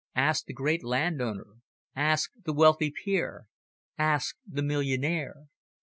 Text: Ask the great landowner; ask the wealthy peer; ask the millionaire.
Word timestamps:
Ask 0.15 0.45
the 0.47 0.53
great 0.53 0.83
landowner; 0.83 1.45
ask 1.95 2.31
the 2.43 2.53
wealthy 2.53 2.89
peer; 2.91 3.45
ask 3.99 4.35
the 4.47 4.63
millionaire. 4.63 5.45